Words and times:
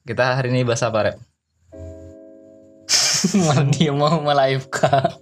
Kita 0.00 0.40
hari 0.40 0.48
ini 0.48 0.64
bahas 0.64 0.80
apa, 0.80 0.98
Rep? 1.12 1.16
Malah 3.44 3.68
dia 3.68 3.92
mau 3.92 4.24
live 4.24 4.64
kak 4.72 5.20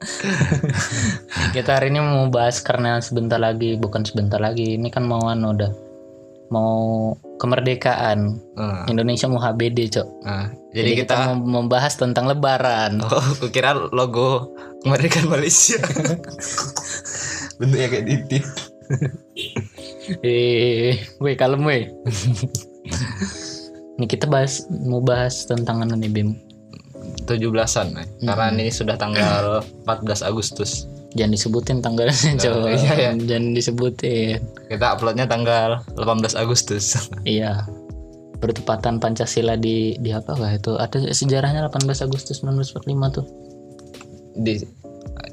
kita 1.56 1.82
hari 1.82 1.90
ini 1.90 1.98
mau 1.98 2.30
bahas 2.30 2.62
karena 2.62 3.02
sebentar 3.02 3.42
lagi 3.42 3.74
bukan 3.74 4.06
sebentar 4.06 4.38
lagi 4.38 4.78
ini 4.78 4.86
kan 4.86 5.02
mau 5.02 5.26
anu 5.26 5.50
udah 5.50 5.72
mau 6.48 7.12
kemerdekaan 7.42 8.38
Hmm. 8.58 8.86
Indonesia 8.90 9.26
mau 9.30 9.38
HBD 9.38 9.90
cok 9.98 10.08
Nah, 10.26 10.50
jadi, 10.74 10.78
jadi, 10.78 10.90
kita, 11.02 11.14
kita, 11.14 11.26
mau 11.26 11.34
membahas 11.62 11.94
tentang 11.98 12.30
Lebaran 12.30 13.02
Oh, 13.06 13.50
kira 13.50 13.74
logo 13.74 14.54
kemerdekaan 14.86 15.26
Malaysia. 15.26 15.78
Bentuknya 17.58 17.86
kayak 17.90 18.06
titik. 18.06 18.44
eh 20.22 20.96
gue 21.18 21.32
kalem 21.36 21.62
weh 21.66 21.82
ini 23.98 24.06
kita 24.06 24.30
bahas 24.30 24.64
mau 24.70 25.02
bahas 25.02 25.44
tentang 25.44 25.82
anu 25.82 25.98
nih 25.98 26.10
Bim 26.10 26.38
17-an, 27.26 27.88
eh. 27.98 28.06
karena 28.24 28.46
ini 28.54 28.72
sudah 28.72 28.96
tanggal 28.96 29.60
14 29.88 30.22
Agustus. 30.24 30.86
jangan 31.16 31.32
disebutin 31.32 31.80
tanggalnya 31.80 32.36
cok 32.36 32.68
iya, 32.68 32.92
iya. 32.94 33.10
jangan 33.16 33.56
disebutin 33.56 34.44
Kita 34.68 34.92
uploadnya 34.92 35.24
tanggal 35.24 35.80
18 35.96 36.36
Agustus. 36.36 37.08
Iya. 37.24 37.64
Bertepatan 38.38 39.00
Pancasila 39.00 39.56
di 39.56 39.96
di 39.98 40.12
apa 40.12 40.36
kah 40.36 40.52
itu? 40.52 40.76
Ada 40.76 41.10
sejarahnya 41.10 41.64
18 41.72 42.04
Agustus 42.04 42.44
1945 42.44 43.16
tuh. 43.16 43.26
Di 44.36 44.62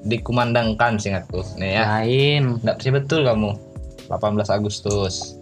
dikumandangkan 0.07 0.95
singkatku. 0.95 1.43
Nih 1.59 1.75
ya. 1.75 1.84
Lain. 1.99 2.63
Enggak 2.63 2.79
sih 2.79 2.95
betul 2.95 3.27
kamu. 3.27 3.53
18 4.07 4.47
Agustus. 4.47 5.34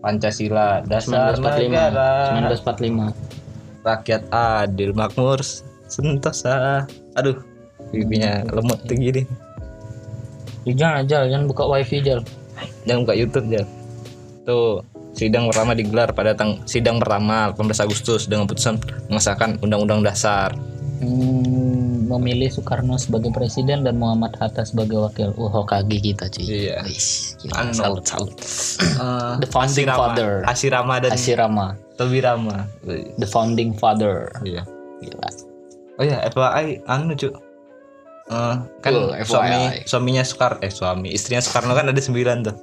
Pancasila 0.00 0.80
dasar 0.88 1.36
1945. 1.36 1.68
negara 1.68 2.10
1945. 2.50 3.40
rakyat 3.80 4.22
adil 4.32 4.92
makmur 4.92 5.40
sentosa. 5.88 6.84
Aduh, 7.16 7.40
pipinya 7.92 8.44
lemot 8.52 8.80
tuh 8.84 8.96
gini. 8.96 9.22
Ih, 10.68 10.76
Jangan 10.76 11.04
aja, 11.04 11.24
jangan 11.24 11.48
buka 11.48 11.64
wifi 11.64 12.04
aja. 12.04 12.20
Jangan 12.84 13.00
buka 13.08 13.14
YouTube 13.16 13.48
ya. 13.48 13.64
Tuh, 14.44 14.84
sidang 15.16 15.48
pertama 15.48 15.72
digelar 15.72 16.12
pada 16.12 16.36
tang 16.36 16.60
sidang 16.68 17.00
pertama 17.00 17.52
18 17.56 17.84
Agustus 17.84 18.28
dengan 18.28 18.44
putusan 18.44 18.76
mengesahkan 19.08 19.56
Undang-Undang 19.64 20.04
Dasar. 20.04 20.52
Hmm, 21.00 21.39
memilih 22.10 22.50
Soekarno 22.50 22.98
sebagai 22.98 23.30
presiden 23.30 23.86
dan 23.86 23.94
Muhammad 23.94 24.34
Hatta 24.36 24.62
sebagai 24.62 24.98
wakil. 24.98 25.30
Uh, 25.34 25.46
Hokage 25.46 26.02
kita 26.02 26.26
cuy. 26.26 26.66
Iya. 26.66 26.82
Gila, 26.82 27.54
Anu, 27.56 27.72
salut, 27.72 28.04
salut. 28.04 28.34
Eh, 29.00 29.34
The 29.38 29.48
founding 29.48 29.86
Asirama- 29.86 29.96
father. 29.96 30.30
Asirama 30.44 30.94
dan 30.98 31.10
Hashirama, 31.14 31.66
Tobirama. 31.94 32.56
the 33.16 33.24
founding 33.24 33.70
father. 33.72 34.28
Iya. 34.42 34.66
Gila. 35.00 35.28
Oh 35.96 36.04
ya, 36.04 36.20
FYI 36.26 36.82
anu 36.84 37.14
cuk. 37.14 37.32
Eh, 38.28 38.54
kan 38.80 38.90
Oh, 38.92 39.10
FYI. 39.10 39.24
suami 39.24 39.58
suaminya 39.84 40.22
Soekarno 40.22 40.58
eh 40.60 40.70
suami 40.70 41.08
istrinya 41.10 41.40
Soekarno 41.40 41.72
kan 41.72 41.88
ada 41.88 41.98
sembilan 41.98 42.36
tuh. 42.44 42.56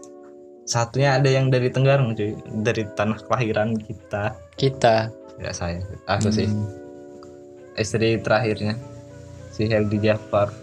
Satunya 0.63 1.15
ada 1.15 1.27
yang 1.27 1.47
dari 1.47 1.71
Tenggarong 1.71 2.11
cuy, 2.11 2.35
dari 2.59 2.83
tanah 2.91 3.23
kelahiran 3.23 3.77
kita. 3.77 4.35
Kita. 4.55 5.07
Ya 5.37 5.51
saya, 5.51 5.79
aku 6.05 6.27
sih. 6.27 6.49
Hmm. 6.49 6.65
Istri 7.73 8.19
terakhirnya 8.19 8.73
si 9.57 9.65
Heldi 9.65 9.97
Jafar. 9.97 10.53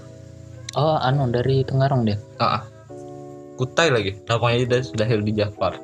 Oh, 0.79 0.95
anu 1.03 1.27
dari 1.31 1.67
Tenggarong 1.67 2.07
dia. 2.07 2.19
Ah, 2.39 2.59
ah. 2.59 2.63
Kutai 3.59 3.91
lagi. 3.91 4.15
Namanya 4.31 4.59
sudah 4.67 4.81
sudah 4.95 5.07
Heldi 5.07 5.33
Jafar. 5.35 5.79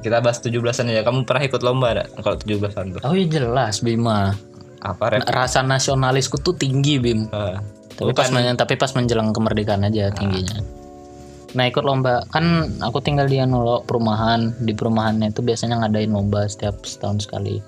Kita 0.00 0.24
bahas 0.24 0.40
17-an 0.40 0.88
ya. 0.88 1.04
Kamu 1.04 1.28
pernah 1.28 1.44
ikut 1.44 1.60
lomba 1.60 1.92
enggak 1.92 2.08
kalau 2.24 2.36
17-an 2.40 2.84
tuh? 2.96 3.00
Oh 3.04 3.12
iya 3.12 3.28
jelas 3.28 3.84
Bima. 3.84 4.32
Apa 4.82 5.14
rep? 5.14 5.28
Rasa 5.28 5.60
nasionalisku 5.62 6.40
tuh 6.40 6.56
tinggi 6.56 6.96
Bim. 6.98 7.28
Ah, 7.30 7.60
Tapi 7.92 8.10
pas 8.16 8.32
men- 8.32 8.56
tapi 8.56 8.74
pas 8.80 8.90
menjelang 8.96 9.30
kemerdekaan 9.36 9.84
aja 9.84 10.08
tingginya. 10.10 10.58
Nah 11.52 11.68
ikut 11.68 11.84
lomba 11.84 12.24
kan 12.32 12.72
aku 12.80 12.98
tinggal 13.04 13.28
di 13.28 13.36
loh, 13.44 13.84
perumahan 13.84 14.56
di 14.64 14.72
perumahannya 14.72 15.30
itu 15.30 15.44
biasanya 15.44 15.84
ngadain 15.84 16.08
lomba 16.08 16.48
setiap 16.48 16.80
setahun 16.82 17.28
sekali. 17.28 17.60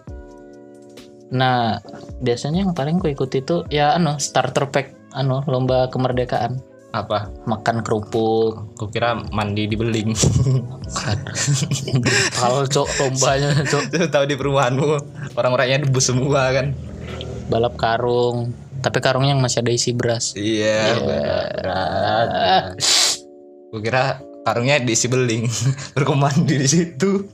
Nah 1.32 1.80
biasanya 2.20 2.66
yang 2.66 2.76
paling 2.76 3.00
ku 3.00 3.08
ikut 3.08 3.30
itu 3.32 3.64
ya 3.72 3.96
anu 3.96 4.20
starter 4.20 4.68
pack 4.68 4.92
anu 5.14 5.40
lomba 5.48 5.88
kemerdekaan. 5.88 6.60
Apa? 6.94 7.26
makan 7.50 7.82
kerupuk. 7.82 8.78
Kukira 8.78 9.18
mandi 9.34 9.66
di 9.66 9.74
beling. 9.74 10.14
kalau 12.38 12.62
cok 12.74 12.88
lombanya 13.02 13.50
cok. 13.66 13.82
Tahu 14.14 14.24
di 14.30 14.38
perumahanmu. 14.38 14.86
Orang-orangnya 15.34 15.82
debu 15.82 15.98
semua 15.98 16.54
kan? 16.54 16.70
Balap 17.50 17.74
karung. 17.74 18.54
Tapi 18.78 18.98
karungnya 19.02 19.34
yang 19.34 19.42
masih 19.42 19.66
ada 19.66 19.74
isi 19.74 19.90
beras. 19.90 20.38
Iya 20.38 21.02
berat. 21.02 22.28
Ah, 22.54 22.64
gue 23.74 23.80
kira 23.82 24.22
karungnya 24.46 24.78
diisi 24.78 25.10
beling. 25.10 25.50
Berkomandi 25.98 26.62
di 26.62 26.68
situ. 26.70 27.26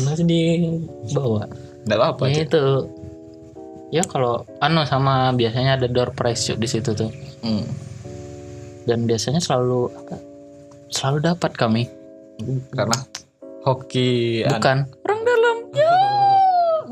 Masih 0.00 0.24
dibawa 0.24 1.44
nggak 1.84 1.98
apa-apa 2.00 2.22
ya 2.32 2.48
itu 2.48 2.64
ya 3.92 4.02
kalau 4.08 4.42
anu 4.58 4.82
sama 4.88 5.30
biasanya 5.36 5.76
ada 5.76 5.86
door 5.86 6.10
prize 6.16 6.50
yuk 6.50 6.58
di 6.58 6.68
situ 6.68 6.92
tuh. 6.96 7.10
Hmm. 7.44 7.64
dan 8.84 9.08
biasanya 9.08 9.40
selalu 9.40 9.88
apa 9.96 10.16
selalu 10.92 11.18
dapat 11.32 11.52
kami. 11.56 11.88
Karena 12.76 13.00
hoki 13.64 14.44
an- 14.44 14.60
bukan. 14.60 14.78
Orang 15.08 15.20
dalam. 15.24 15.56
Ya. 15.72 15.92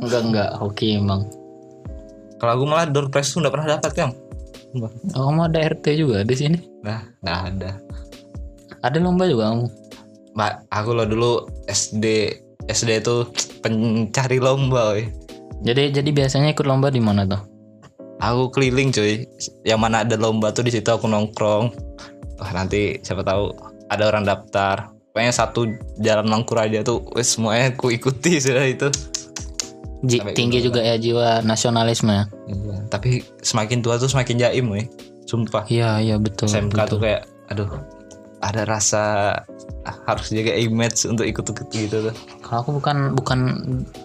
Enggak 0.01 0.23
enggak. 0.25 0.51
Hoki 0.57 0.97
emang. 0.97 1.29
Kalau 2.41 2.53
aku 2.57 2.65
malah 2.65 2.89
door 2.89 3.13
prize 3.13 3.29
tuh 3.29 3.45
nggak 3.45 3.53
pernah 3.53 3.77
dapat 3.77 3.93
kan 3.93 4.11
oh, 4.81 5.23
kamu 5.29 5.41
ada 5.53 5.59
RT 5.77 5.85
juga 6.01 6.25
di 6.25 6.35
sini? 6.37 6.59
Nah 6.81 7.01
nggak 7.21 7.41
ada. 7.53 7.71
Ada 8.83 8.99
lomba 8.99 9.29
juga 9.29 9.53
kamu? 9.53 9.67
Mbak, 10.33 10.53
aku 10.73 10.91
lo 10.97 11.05
dulu 11.05 11.33
SD 11.69 12.05
SD 12.71 13.03
itu 13.03 13.27
pencari 13.63 14.39
lomba 14.39 14.95
woy. 14.95 15.11
jadi 15.63 15.95
jadi 15.95 16.11
biasanya 16.11 16.55
ikut 16.55 16.67
lomba 16.67 16.91
di 16.91 16.99
mana 16.99 17.27
tuh? 17.27 17.43
Aku 18.23 18.51
keliling 18.55 18.95
cuy. 18.95 19.27
Yang 19.67 19.81
mana 19.83 20.07
ada 20.07 20.15
lomba 20.15 20.55
tuh 20.55 20.67
di 20.67 20.71
situ 20.75 20.87
aku 20.91 21.07
nongkrong. 21.11 21.75
Wah 22.39 22.51
nanti 22.55 22.99
siapa 23.03 23.23
tahu 23.27 23.51
ada 23.91 24.11
orang 24.11 24.27
daftar. 24.27 24.91
Pokoknya 25.15 25.35
satu 25.35 25.69
jalan 26.01 26.31
mangkur 26.31 26.59
aja 26.59 26.83
tuh 26.83 27.03
wes 27.15 27.35
semuanya 27.35 27.75
aku 27.75 27.91
ikuti 27.95 28.39
sudah 28.45 28.67
itu. 28.67 28.89
Ji- 30.03 30.23
tinggi 30.35 30.59
juga 30.59 30.83
ya 30.83 30.99
jiwa 30.99 31.47
nasionalisme 31.47 32.27
iya 32.51 32.77
tapi 32.91 33.23
semakin 33.39 33.87
tua 33.87 34.03
tuh 34.03 34.11
semakin 34.11 34.35
jaim 34.35 34.67
weh 34.67 34.83
sumpah. 35.31 35.63
Iya 35.71 36.03
iya 36.03 36.17
betul 36.19 36.51
SMK 36.51 36.75
betul. 36.75 36.91
tuh 36.91 36.99
kayak 37.07 37.23
aduh 37.55 37.71
ada 38.43 38.67
rasa 38.67 39.03
ah, 39.83 39.97
harus 40.07 40.29
jaga 40.29 40.53
image 40.53 41.07
untuk 41.07 41.25
ikut 41.25 41.47
ikut 41.47 41.69
gitu 41.71 42.11
tuh 42.11 42.15
kalau 42.43 42.59
aku 42.61 42.71
bukan 42.77 42.97
bukan 43.15 43.41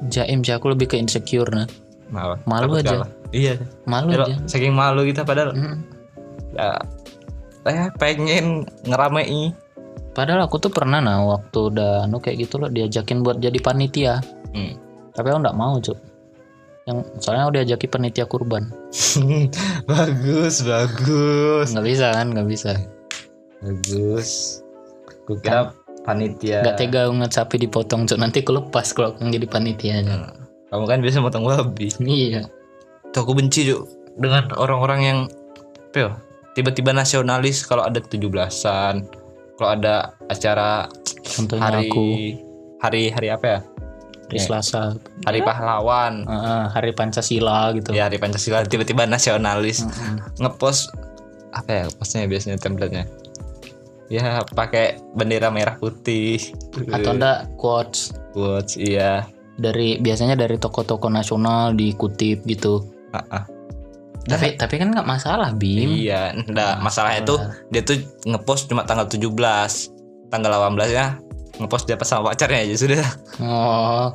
jaim 0.07 0.41
sih 0.41 0.53
aku 0.53 0.71
lebih 0.71 0.87
ke 0.87 0.95
insecure 0.95 1.49
nah 1.49 1.67
Malah, 2.07 2.39
Malu 2.47 2.71
takut 2.71 2.79
aja. 2.79 2.91
kalah. 3.03 3.09
iya 3.35 3.53
malu 3.83 4.15
Kalau 4.15 4.27
aja 4.31 4.35
saking 4.47 4.71
malu 4.71 5.03
kita 5.03 5.27
padahal 5.27 5.51
Mm. 5.51 5.77
ya, 6.55 6.79
saya 7.61 7.91
pengen 7.99 8.63
ngeramai 8.87 9.51
Padahal 10.15 10.49
aku 10.49 10.57
tuh 10.57 10.73
pernah 10.73 10.97
nah 10.97 11.21
waktu 11.21 11.69
udah 11.69 12.09
anu 12.09 12.17
kayak 12.17 12.49
gitu 12.49 12.57
loh 12.57 12.73
diajakin 12.73 13.21
buat 13.21 13.37
jadi 13.37 13.53
panitia. 13.61 14.17
Hmm. 14.49 14.73
Tapi 15.13 15.29
aku 15.29 15.45
nggak 15.45 15.53
mau 15.53 15.77
cuk. 15.77 15.93
Yang 16.89 16.97
soalnya 17.21 17.45
udah 17.45 17.61
ajakin 17.61 17.89
panitia 17.93 18.25
kurban. 18.25 18.73
bagus 19.91 20.65
bagus 20.65 21.69
Nggak 21.69 21.85
bisa 21.85 22.07
kan, 22.17 22.33
nggak 22.33 22.47
bisa. 22.49 22.71
Bagus 23.61 24.61
gue 25.27 25.37
kira 25.43 25.75
panitia. 26.07 26.63
Nggak 26.63 26.77
tega 26.79 27.01
sapi 27.27 27.67
dipotong 27.67 28.07
cuk. 28.07 28.15
Nanti 28.15 28.39
aku 28.39 28.55
lepas 28.55 28.95
kalau 28.95 29.11
aku 29.11 29.27
jadi 29.27 29.43
panitianya. 29.43 30.15
Nah, 30.15 30.31
kamu 30.71 30.83
kan 30.87 30.99
biasa 31.03 31.19
motong 31.19 31.43
babi. 31.43 31.91
Iya. 31.99 32.47
tuh 33.11 33.23
aku 33.23 33.39
benci 33.39 33.71
Cuk, 33.71 33.87
dengan 34.19 34.51
orang-orang 34.55 34.99
yang 35.03 35.19
apa 35.91 35.97
ya, 35.97 36.09
tiba-tiba 36.55 36.91
nasionalis 36.91 37.63
kalau 37.63 37.87
ada 37.87 38.03
17-an 38.03 39.07
kalau 39.57 39.69
ada 39.73 40.13
acara 40.27 40.91
Contohnya 41.23 41.71
hari 41.71 41.87
aku. 41.87 42.03
hari 42.83 43.03
hari 43.09 43.27
apa 43.31 43.45
ya? 43.47 43.59
Hari 44.27 44.39
Selasa, 44.43 44.99
hari 45.23 45.39
pahlawan. 45.39 46.27
Ah, 46.27 46.67
hari 46.67 46.91
Pancasila 46.91 47.71
gitu. 47.71 47.95
ya 47.95 48.11
hari 48.11 48.19
pancasila 48.19 48.67
tiba-tiba 48.67 49.07
nasionalis. 49.07 49.87
Mm-mm. 49.87 50.19
ngepost 50.43 50.91
apa 51.55 51.71
ya 51.71 51.85
postnya 51.95 52.27
biasanya 52.27 52.59
templatenya 52.59 53.07
ya 54.07 54.43
pakai 54.55 54.99
bendera 55.15 55.51
merah 55.51 55.75
putih. 55.75 56.39
Atau 56.91 57.15
enggak 57.15 57.51
quotes. 57.59 58.15
Quotes 58.31 58.79
iya. 58.79 59.27
Dari 59.57 59.97
biasanya 59.99 60.37
dari 60.37 60.55
toko-toko 60.55 61.11
nasional 61.11 61.75
dikutip 61.75 62.45
gitu. 62.47 62.83
Ah, 63.11 63.23
ah. 63.31 63.43
Tapi 64.27 64.59
tapi 64.59 64.75
kan 64.75 64.91
nggak 64.91 65.07
masalah 65.07 65.55
Bim. 65.55 65.87
iya 65.87 66.35
enggak 66.35 66.83
masalahnya 66.83 67.23
tuh 67.23 67.39
dia 67.71 67.79
tuh 67.79 67.95
ngepost 68.27 68.67
cuma 68.67 68.83
tanggal 68.83 69.07
17 69.07 69.23
tanggal 70.27 70.51
18 70.51 70.91
nya 70.91 71.15
ngepost 71.63 71.87
dia 71.87 71.95
pas 71.95 72.11
sama 72.11 72.35
pacarnya 72.35 72.67
aja 72.67 72.75
sudah. 72.75 73.07
Oh, 73.39 74.07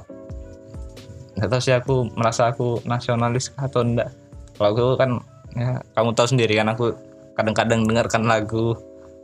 nggak 1.41 1.49
tahu 1.49 1.61
sih 1.65 1.73
aku 1.73 2.12
merasa 2.12 2.53
aku 2.53 2.85
nasionalis 2.85 3.56
atau 3.56 3.81
enggak. 3.81 4.12
Kalau 4.61 4.69
aku 4.77 4.85
kan 5.00 5.11
ya 5.56 5.81
kamu 5.97 6.12
tahu 6.12 6.29
sendiri 6.29 6.61
kan 6.61 6.69
aku 6.69 6.93
kadang-kadang 7.33 7.89
dengarkan 7.89 8.29
lagu 8.29 8.77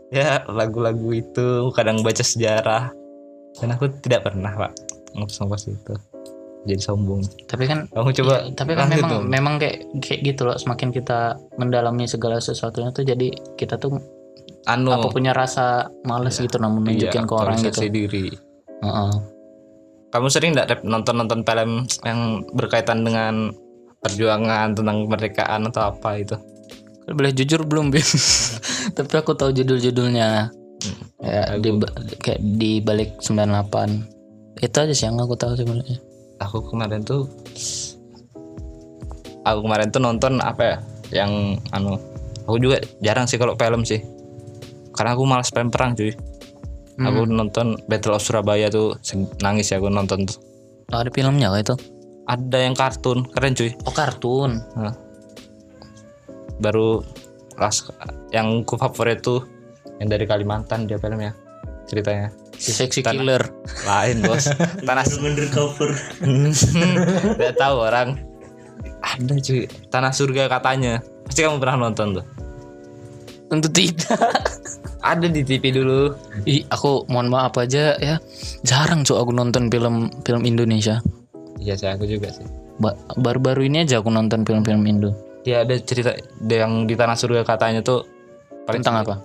ya 0.08 0.44
lagu-lagu 0.48 1.10
itu 1.12 1.72
kadang 1.72 2.00
baca 2.00 2.24
sejarah. 2.24 2.92
Dan 3.58 3.74
aku 3.74 3.90
tidak 4.04 4.28
pernah 4.28 4.54
pak 4.54 4.72
ngopos-ngopos 5.16 5.72
itu. 5.72 5.94
Jadi 6.68 6.82
sombong. 6.82 7.22
Tapi 7.48 7.64
kan 7.64 7.88
kamu 7.90 8.10
coba 8.22 8.34
Iya, 8.44 8.52
tapi 8.52 8.72
kan 8.76 8.90
memang 8.92 9.10
dong. 9.10 9.24
memang 9.30 9.54
kayak 9.56 9.88
kayak 10.04 10.20
gitu 10.26 10.42
loh. 10.46 10.56
Semakin 10.58 10.90
kita 10.92 11.38
mendalami 11.56 12.04
segala 12.04 12.42
sesuatunya 12.42 12.90
tuh 12.92 13.06
jadi 13.06 13.30
kita 13.56 13.78
tuh 13.80 13.96
anu. 14.68 14.92
apa 14.92 15.08
punya 15.08 15.32
rasa 15.32 15.88
males 16.04 16.36
gitu 16.36 16.60
namun 16.60 16.84
iya, 16.92 17.08
nunjukin 17.08 17.24
ke 17.24 17.34
orang 17.34 17.56
gitu. 17.62 17.80
diri. 17.88 18.26
Heeh. 18.78 19.12
kamu 20.08 20.32
sering 20.32 20.56
nggak 20.56 20.88
nonton-nonton 20.88 21.44
film 21.44 21.84
yang 22.00 22.40
berkaitan 22.56 23.04
dengan 23.04 23.52
perjuangan 24.00 24.72
tentang 24.72 25.04
kemerdekaan 25.04 25.68
atau 25.68 25.92
apa 25.92 26.10
itu 26.16 26.36
boleh 27.14 27.32
jujur 27.32 27.64
belum 27.64 27.92
Bim? 27.92 28.04
Tapi 28.96 29.14
aku 29.16 29.32
tahu 29.36 29.52
judul-judulnya. 29.52 30.52
Ya 31.18 31.42
Aku- 31.50 31.60
di 31.60 31.70
kayak 32.22 32.40
di 32.60 32.78
balik 32.78 33.18
98 33.18 34.62
itu 34.62 34.76
aja 34.78 34.94
sih 34.94 35.06
yang 35.06 35.18
aku 35.18 35.34
tahu 35.34 35.54
sebenarnya. 35.58 35.98
Aku 36.38 36.62
kemarin 36.70 37.02
tuh 37.02 37.26
aku 39.42 39.58
kemarin 39.66 39.88
tuh 39.90 40.02
nonton 40.02 40.38
apa 40.38 40.62
ya? 40.62 40.76
Yang 41.24 41.62
anu 41.74 41.98
aku 42.46 42.56
juga 42.62 42.78
jarang 43.02 43.26
sih 43.26 43.38
kalau 43.38 43.58
film 43.58 43.82
sih. 43.82 44.02
Karena 44.94 45.14
aku 45.14 45.22
malas 45.26 45.50
film 45.50 45.70
perang 45.70 45.94
cuy. 45.94 46.14
Aku 46.98 47.30
nonton 47.30 47.78
Battle 47.86 48.18
of 48.18 48.22
Surabaya 48.26 48.66
tuh 48.66 48.98
nangis 49.38 49.70
ya 49.70 49.78
aku 49.78 49.86
nonton 49.86 50.26
tuh. 50.26 50.38
Oh, 50.90 50.98
ada 50.98 51.10
filmnya 51.14 51.54
kah 51.54 51.60
itu? 51.62 51.74
Ada 52.26 52.58
yang 52.66 52.74
kartun 52.74 53.22
keren 53.30 53.54
cuy. 53.54 53.70
Oh 53.86 53.94
kartun? 53.94 54.58
Nah. 54.74 55.07
Baru 56.58 57.02
las 57.58 57.90
yang 58.30 58.62
ku 58.62 58.78
favorit 58.78 59.18
tuh 59.18 59.42
yang 59.98 60.06
dari 60.06 60.26
Kalimantan 60.26 60.86
dia 60.86 60.98
filmnya 60.98 61.34
ceritanya. 61.88 62.28
Si 62.58 62.74
sexy 62.74 63.00
Tanah- 63.00 63.14
killer. 63.22 63.42
lain 63.86 64.18
bos. 64.22 64.50
Tanah 64.88 65.04
undercover 65.18 65.94
Gak 67.40 67.54
tahu 67.56 67.76
orang. 67.80 68.18
Ada 68.98 69.34
cuy. 69.38 69.64
Tanah 69.88 70.10
surga 70.10 70.50
katanya. 70.50 70.98
Pasti 71.24 71.46
kamu 71.46 71.62
pernah 71.62 71.88
nonton 71.88 72.18
tuh? 72.18 72.26
Tentu 73.48 73.68
tidak. 73.70 74.18
Ada 75.06 75.30
di 75.30 75.46
TV 75.46 75.70
dulu. 75.70 76.12
Ih, 76.44 76.66
aku 76.68 77.06
mohon 77.08 77.30
maaf 77.30 77.54
aja 77.56 77.94
ya. 77.96 78.18
Jarang 78.66 79.06
cuy 79.06 79.16
aku 79.16 79.30
nonton 79.30 79.70
film 79.70 80.10
film 80.26 80.42
Indonesia. 80.42 80.98
Iya 81.62 81.78
sih 81.78 81.88
aku 81.88 82.04
juga 82.04 82.28
sih. 82.34 82.44
Ba- 82.82 82.98
baru-baru 83.16 83.66
ini 83.66 83.82
aja 83.86 84.02
aku 84.02 84.10
nonton 84.10 84.42
film-film 84.46 84.82
Indo 84.86 85.10
dia 85.48 85.64
ada 85.64 85.80
cerita 85.80 86.12
yang 86.44 86.84
di 86.84 86.92
tanah 86.92 87.16
surga 87.16 87.40
katanya 87.48 87.80
tuh 87.80 88.04
paling 88.68 88.84
tentang 88.84 89.00
apa? 89.00 89.16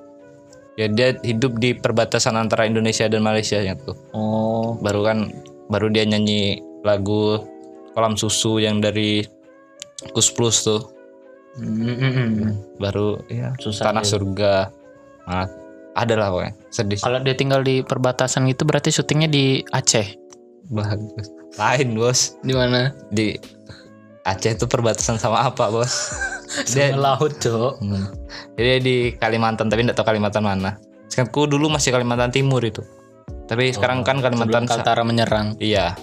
Ya 0.80 0.88
dia 0.88 1.20
hidup 1.20 1.60
di 1.60 1.76
perbatasan 1.76 2.40
antara 2.40 2.64
Indonesia 2.64 3.06
dan 3.12 3.22
Malaysia 3.28 3.60
ya 3.60 3.76
tuh 3.76 4.00
oh. 4.16 4.80
Baru 4.80 5.04
kan 5.04 5.36
baru 5.68 5.92
dia 5.92 6.08
nyanyi 6.08 6.64
lagu 6.88 7.44
kolam 7.92 8.16
susu 8.16 8.64
yang 8.64 8.80
dari 8.80 9.28
Kus 10.16 10.32
Plus 10.32 10.64
tuh. 10.64 10.82
Mm, 11.54 11.70
mm, 11.70 11.98
mm, 12.02 12.12
mm. 12.18 12.52
baru 12.82 13.22
ya 13.30 13.54
Susah 13.62 13.94
tanah 13.94 14.02
ya. 14.02 14.10
surga. 14.10 14.56
Nah, 15.30 15.46
ada 15.94 16.14
lah 16.18 16.34
pokoknya 16.34 16.54
sedih. 16.74 17.00
Kalau 17.06 17.22
dia 17.22 17.36
tinggal 17.38 17.62
di 17.62 17.86
perbatasan 17.86 18.50
itu 18.50 18.66
berarti 18.66 18.90
syutingnya 18.90 19.30
di 19.30 19.62
Aceh? 19.70 20.18
Bagus. 20.74 21.30
Lain 21.62 21.94
bos. 21.94 22.34
Di 22.42 22.58
mana? 22.58 22.90
Di 23.14 23.38
Aceh 24.24 24.56
itu 24.56 24.66
perbatasan 24.72 25.20
sama 25.20 25.44
apa 25.44 25.68
bos 25.68 25.92
Sama 26.70 26.96
laut 26.96 27.34
cok 27.42 27.82
Hmm. 27.82 28.08
Jadi 28.56 28.68
dia 28.68 28.80
di 28.80 28.96
Kalimantan 29.18 29.68
tapi 29.68 29.84
tidak 29.84 29.98
tahu 29.98 30.14
Kalimantan 30.14 30.46
mana. 30.46 30.78
Sekarang 31.10 31.30
ku 31.34 31.50
dulu 31.50 31.68
masih 31.68 31.92
Kalimantan 31.92 32.30
Timur 32.30 32.62
itu. 32.62 32.86
Tapi 33.50 33.74
sekarang 33.74 34.06
kan 34.06 34.22
Kalimantan 34.22 34.70
Kaltara 34.70 35.02
menyerang 35.04 35.58
iya. 35.60 35.98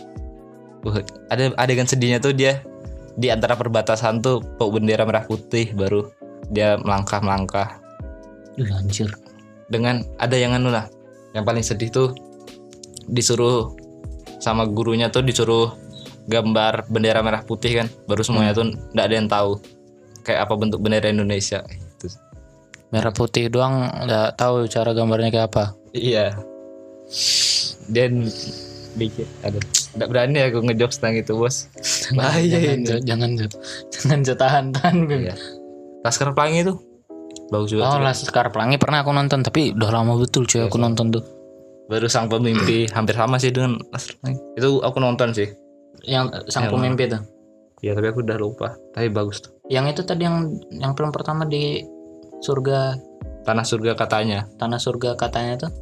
Uh, 0.81 1.01
ada 1.29 1.53
adegan 1.61 1.85
sedihnya 1.85 2.19
tuh 2.21 2.33
dia 2.33 2.65
di 3.21 3.29
antara 3.29 3.53
perbatasan 3.53 4.25
tuh 4.25 4.41
bawa 4.57 4.81
bendera 4.81 5.05
merah 5.05 5.25
putih 5.29 5.77
baru 5.77 6.09
dia 6.49 6.81
melangkah 6.81 7.21
melangkah 7.21 7.69
Ih, 8.57 8.65
anjir 8.73 9.13
dengan 9.69 10.01
ada 10.17 10.41
yang 10.41 10.57
anu 10.57 10.73
lah 10.73 10.89
yang 11.37 11.45
paling 11.45 11.61
sedih 11.61 11.93
tuh 11.93 12.09
disuruh 13.13 13.77
sama 14.41 14.65
gurunya 14.65 15.13
tuh 15.13 15.21
disuruh 15.21 15.77
gambar 16.31 16.87
bendera 16.87 17.21
merah 17.27 17.43
putih 17.43 17.83
kan 17.83 17.87
baru 18.07 18.23
semuanya 18.23 18.55
tuh 18.55 18.71
nggak 18.95 19.07
ada 19.11 19.15
yang 19.19 19.27
tahu 19.27 19.59
kayak 20.23 20.47
apa 20.47 20.55
bentuk 20.55 20.79
bendera 20.79 21.11
Indonesia. 21.11 21.67
Itu 21.67 22.07
merah 22.95 23.11
putih 23.11 23.51
doang 23.51 23.91
nggak 24.07 24.39
tahu 24.39 24.71
cara 24.71 24.95
gambarnya 24.95 25.31
kayak 25.35 25.47
apa. 25.51 25.65
Iya. 25.91 26.39
Dan 27.91 28.31
dikit 28.95 29.27
ada 29.43 29.59
nggak 29.99 30.09
berani 30.11 30.39
aku 30.47 30.59
ngejokes 30.71 31.03
tentang 31.03 31.19
itu 31.19 31.33
bos. 31.35 31.67
Bahaya 32.19 32.47
jangan 32.47 32.79
ini. 32.79 32.87
jangan 33.07 33.31
jangan 33.91 34.19
Cok, 34.23 34.37
tahan 34.39 34.65
tahan. 34.75 34.97
Iya. 35.11 35.35
Laskar 36.07 36.33
Pelangi 36.33 36.65
itu 36.65 36.75
bagus 37.51 37.75
juga 37.75 37.91
oh 37.91 37.99
tuh. 37.99 38.07
Laskar 38.07 38.47
Pelangi 38.55 38.79
pernah 38.79 39.03
aku 39.03 39.11
nonton 39.11 39.43
tapi 39.43 39.75
udah 39.75 39.91
lama 39.91 40.15
betul 40.15 40.47
cuy 40.47 40.63
aku 40.63 40.79
nonton 40.79 41.11
tuh. 41.11 41.25
Baru 41.91 42.07
sang 42.07 42.31
pemimpi 42.31 42.87
hampir 42.95 43.19
sama 43.19 43.43
sih 43.43 43.51
dengan 43.51 43.83
Laskar 43.91 44.15
Pelangi. 44.23 44.39
Itu 44.55 44.79
aku 44.83 44.99
nonton 45.03 45.35
sih 45.35 45.51
yang 46.07 46.31
sang 46.49 46.69
Yang- 46.69 46.75
pemimpi 46.75 47.05
tuh 47.11 47.23
ya 47.81 47.97
tapi 47.97 48.13
aku 48.13 48.21
udah 48.21 48.37
lupa. 48.37 48.77
Tapi 48.93 49.09
bagus 49.09 49.41
tuh. 49.41 49.57
Yang 49.73 49.97
itu 49.97 50.01
tadi 50.05 50.29
yang 50.29 50.53
yang 50.69 50.93
film 50.93 51.09
pertama 51.11 51.49
di 51.49 51.81
surga. 52.45 52.97
Tanah 53.49 53.65
surga 53.65 53.97
katanya. 53.97 54.45
Tanah 54.61 54.77
surga 54.77 55.17
katanya 55.17 55.65
tuh. 55.65 55.73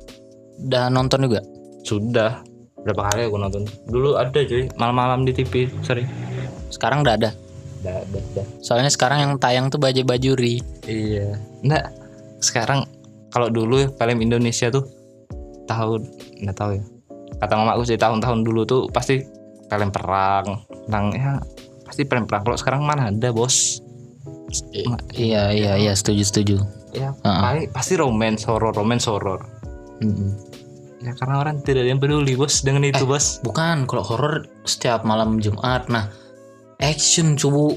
Udah 0.62 0.90
nonton 0.94 1.26
juga? 1.26 1.42
Sudah. 1.82 2.38
Berapa 2.86 3.10
kali 3.10 3.26
aku 3.26 3.34
nonton? 3.34 3.66
Dulu 3.90 4.14
ada 4.14 4.38
cuy 4.46 4.70
malam-malam 4.78 5.26
di 5.26 5.34
TV 5.34 5.66
sering 5.82 6.06
sekarang 6.70 7.02
udah 7.02 7.14
ada? 7.18 7.30
Udah 7.82 8.02
udah. 8.10 8.46
soalnya 8.62 8.90
sekarang 8.90 9.18
yang 9.22 9.32
tayang 9.38 9.70
tuh 9.70 9.78
baju 9.78 10.02
bajuri 10.02 10.58
Iya. 10.86 11.38
Nggak, 11.62 11.84
sekarang 12.42 12.86
kalau 13.30 13.50
dulu 13.50 13.86
film 13.94 14.18
Indonesia 14.18 14.70
tuh 14.70 14.86
tahun 15.66 16.06
nggak 16.42 16.56
tahu 16.58 16.70
ya. 16.78 16.84
Kata 17.38 17.54
mamaku 17.54 17.82
sih 17.86 17.98
tahun-tahun 17.98 18.42
dulu 18.42 18.62
tuh 18.66 18.82
pasti 18.90 19.22
film 19.68 19.88
perang, 19.88 20.46
tentang 20.86 21.04
ya 21.12 21.32
pasti 21.84 22.02
film 22.02 22.24
perang. 22.24 22.42
Kalau 22.42 22.56
sekarang 22.56 22.82
mana 22.82 23.08
ada 23.08 23.28
bos? 23.30 23.80
Ma- 24.84 24.96
iya 25.12 25.52
iya 25.52 25.76
iya 25.76 25.92
setuju 25.92 26.24
setuju 26.24 26.56
Ya 26.90 27.12
Ah. 27.20 27.52
paling- 27.52 27.68
pasti 27.68 27.94
romance 27.94 28.48
horor, 28.48 28.72
romance 28.72 29.04
horor. 29.04 29.44
Mm-mm. 30.00 30.32
Ya 30.98 31.12
karena 31.14 31.38
orang 31.38 31.60
tidak 31.60 31.84
ada 31.84 31.90
yang 31.92 32.00
peduli 32.00 32.32
bos 32.32 32.64
dengan 32.64 32.82
itu 32.82 33.04
bos. 33.04 33.38
bukan 33.40 33.84
kalau 33.84 34.00
horor 34.02 34.34
setiap 34.64 35.04
malam 35.04 35.36
Jumat 35.38 35.86
nah 35.86 36.08
action 36.78 37.34
cubu 37.34 37.76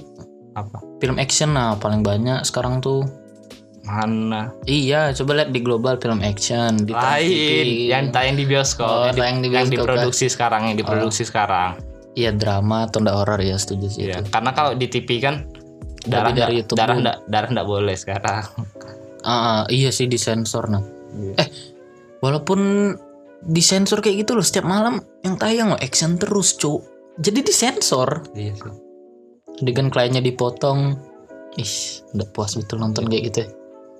Apa? 0.51 0.79
film 0.97 1.15
action 1.15 1.51
nah 1.51 1.75
paling 1.75 2.01
banyak 2.01 2.41
sekarang 2.41 2.79
tuh 2.79 3.05
Mana? 3.81 4.53
iya 4.63 5.09
coba 5.11 5.35
lihat 5.35 5.49
di 5.49 5.59
global 5.59 5.97
film 5.97 6.21
action 6.21 6.77
di 6.79 6.91
Lain 6.91 7.25
TV. 7.25 7.89
yang 7.89 8.05
tayang 8.09 8.35
di 8.35 8.45
bioskop, 8.45 8.85
Oh, 8.85 9.03
yang, 9.03 9.11
di- 9.11 9.19
tayang 9.19 9.37
di 9.37 9.47
yang 9.47 9.65
bioskop, 9.65 9.73
diproduksi 9.87 10.25
sekarang, 10.27 10.61
yang 10.65 10.77
diproduksi 10.77 11.23
sekarang. 11.23 11.81
iya 12.11 12.29
drama 12.29 12.85
atau 12.85 12.99
enggak 12.99 13.15
horor 13.15 13.39
ya 13.39 13.55
setuju 13.55 13.87
sih 13.87 14.01
Iya, 14.05 14.19
itu 14.19 14.29
karena 14.29 14.51
kalau 14.51 14.71
di 14.73 14.85
TV 14.85 15.09
kan 15.17 15.47
darah 16.01 16.29
dari 16.29 16.59
YouTube 16.59 16.75
darah 16.75 16.95
nggak 16.95 17.17
darah 17.25 17.49
nggak 17.49 17.67
boleh 17.67 17.95
sekarang. 17.95 18.43
Ah, 19.21 19.31
ah, 19.31 19.59
iya 19.67 19.89
sih 19.89 20.05
disensor 20.05 20.65
nah 20.67 20.83
Iya. 21.11 21.33
eh 21.37 21.47
walaupun 22.19 22.93
disensor 23.43 23.99
kayak 23.99 24.23
gitu 24.23 24.33
loh 24.33 24.41
setiap 24.41 24.63
malam 24.63 24.97
yang 25.21 25.35
tayang 25.35 25.69
loh 25.69 25.79
action 25.79 26.15
terus 26.15 26.53
cuk 26.53 26.83
jadi 27.17 27.41
disensor 27.41 28.27
Iya 28.31 28.53
sih. 28.55 28.73
dengan 29.59 29.87
kliennya 29.87 30.19
dipotong 30.19 30.95
ih 31.53 31.73
udah 32.11 32.27
puas 32.29 32.53
betul 32.53 32.77
nonton 32.77 33.05
kayak 33.05 33.23
gitu 33.25 33.39
ya. 33.41 33.49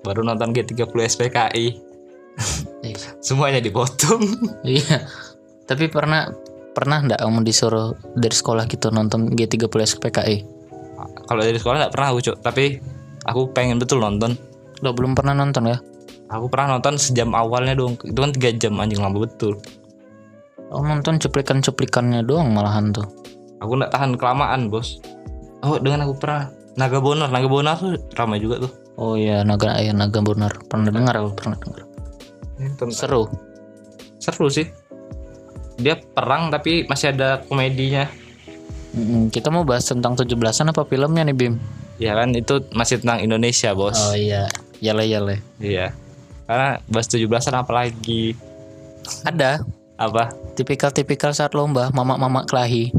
Baru 0.02 0.26
nonton 0.26 0.50
G30 0.50 0.82
SPKI, 0.86 1.66
Ih, 2.82 2.96
semuanya 3.22 3.62
dipotong. 3.62 4.24
iya 4.66 5.04
tapi 5.62 5.86
pernah 5.86 6.26
pernah 6.72 7.04
ndak 7.04 7.20
kamu 7.20 7.44
disuruh 7.44 7.92
dari 8.16 8.32
sekolah 8.34 8.64
gitu 8.66 8.88
nonton 8.90 9.30
G30 9.36 9.68
SPKI 9.68 10.36
Kalau 11.28 11.42
dari 11.44 11.54
sekolah 11.54 11.86
nggak 11.86 11.92
pernah 11.94 12.08
aku 12.10 12.18
Cuk. 12.24 12.36
tapi 12.42 12.80
aku 13.24 13.52
pengen 13.52 13.78
betul 13.78 14.02
nonton. 14.02 14.34
lo 14.82 14.90
belum 14.90 15.14
pernah 15.14 15.36
nonton 15.36 15.70
ya 15.70 15.78
Aku 16.32 16.48
pernah 16.48 16.80
nonton 16.80 16.96
sejam 16.96 17.36
awalnya 17.36 17.76
dong. 17.76 17.92
Itu 18.00 18.16
kan 18.16 18.32
tiga 18.32 18.56
jam 18.56 18.80
anjing 18.80 19.04
lama 19.04 19.20
betul. 19.20 19.60
oh 20.72 20.80
nonton 20.80 21.20
cuplikan-cuplikannya 21.20 22.24
doang 22.24 22.50
malahan 22.56 22.88
tuh 22.90 23.04
Aku 23.60 23.76
nggak 23.78 23.92
tahan 23.94 24.16
kelamaan 24.18 24.66
bos. 24.72 24.98
Oh 25.62 25.78
dengan 25.78 26.02
aku 26.08 26.18
pernah 26.18 26.50
Naga 26.74 26.98
Bonar, 26.98 27.28
Naga 27.30 27.46
Bonar 27.46 27.76
tuh 27.78 27.94
ramai 28.18 28.42
juga 28.42 28.66
tuh. 28.66 28.72
Oh 28.96 29.14
iya 29.16 29.44
naga 29.46 29.78
ya 29.80 29.92
naga 29.94 30.20
benar 30.20 30.52
pernah 30.68 30.92
dengar 30.92 31.14
aku 31.20 31.30
pernah 31.36 31.56
dengar 31.60 31.82
seru 32.92 33.28
Seru 34.22 34.46
sih. 34.46 34.70
Dia 35.82 35.98
perang 35.98 36.54
tapi 36.54 36.86
masih 36.86 37.10
ada 37.10 37.42
komedinya. 37.42 38.06
Mm-mm, 38.94 39.34
kita 39.34 39.50
mau 39.50 39.66
bahas 39.66 39.82
tentang 39.82 40.14
17-an 40.14 40.70
apa 40.70 40.86
filmnya 40.86 41.26
nih 41.26 41.34
Bim? 41.34 41.54
Ya 41.98 42.14
kan 42.14 42.30
itu 42.38 42.62
masih 42.70 43.02
tentang 43.02 43.18
Indonesia 43.18 43.74
bos. 43.74 43.98
Oh 43.98 44.14
iya, 44.14 44.46
yale 44.78 45.10
yale. 45.10 45.42
Iya. 45.58 45.90
Karena 46.46 46.78
bahas 46.86 47.10
17-an 47.10 47.66
apa 47.66 47.72
lagi? 47.74 48.38
Ada 49.26 49.66
Apa? 49.98 50.30
tipikal-tipikal 50.54 51.34
saat 51.34 51.58
lomba 51.58 51.90
mama-mama 51.90 52.46
kelahi. 52.46 52.94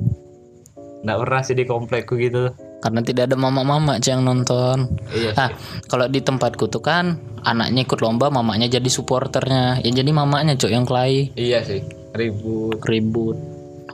Nggak 1.07 1.19
pernah 1.23 1.41
sih 1.47 1.55
di 1.55 1.63
komplekku 1.63 2.19
gitu. 2.19 2.51
Karena 2.83 2.99
tidak 2.99 3.31
ada 3.31 3.39
mama-mama 3.39 3.95
yang 4.03 4.27
nonton. 4.27 4.91
Iya. 5.15 5.31
Ah, 5.39 5.49
kalau 5.87 6.11
di 6.11 6.19
tempatku 6.19 6.67
tuh 6.67 6.83
kan 6.83 7.15
anaknya 7.47 7.87
ikut 7.87 8.03
lomba, 8.03 8.27
mamanya 8.27 8.67
jadi 8.67 8.89
supporternya. 8.91 9.79
Ya 9.79 9.91
jadi 10.03 10.11
mamanya 10.11 10.59
cok 10.59 10.71
yang 10.71 10.83
kelahi 10.83 11.31
Iya 11.39 11.63
sih. 11.63 11.79
Ribut. 12.11 12.83
ribut. 12.83 13.39